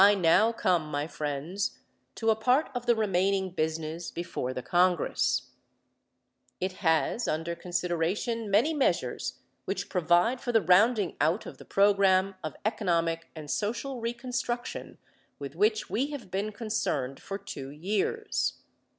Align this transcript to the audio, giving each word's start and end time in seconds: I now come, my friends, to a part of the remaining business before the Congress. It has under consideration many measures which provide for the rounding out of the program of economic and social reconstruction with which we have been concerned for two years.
I 0.03 0.15
now 0.15 0.51
come, 0.51 0.89
my 0.89 1.05
friends, 1.05 1.77
to 2.15 2.31
a 2.31 2.35
part 2.35 2.71
of 2.73 2.87
the 2.87 2.95
remaining 2.95 3.51
business 3.51 4.09
before 4.09 4.51
the 4.51 4.63
Congress. 4.63 5.51
It 6.59 6.71
has 6.81 7.27
under 7.27 7.53
consideration 7.55 8.49
many 8.49 8.73
measures 8.73 9.37
which 9.65 9.89
provide 9.89 10.41
for 10.41 10.51
the 10.51 10.59
rounding 10.63 11.15
out 11.21 11.45
of 11.45 11.59
the 11.59 11.65
program 11.65 12.33
of 12.43 12.55
economic 12.65 13.27
and 13.35 13.47
social 13.51 14.01
reconstruction 14.01 14.97
with 15.37 15.55
which 15.55 15.87
we 15.87 16.07
have 16.07 16.31
been 16.31 16.51
concerned 16.51 17.19
for 17.19 17.37
two 17.37 17.69
years. 17.69 18.57